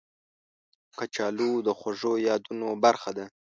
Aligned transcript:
کچالو 0.97 1.51
د 1.67 1.69
خوږو 1.79 2.13
یادونو 2.27 2.67
برخه 2.83 3.11
ده 3.17 3.25